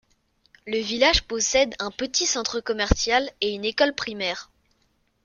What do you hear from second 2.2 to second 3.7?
centre commercial et une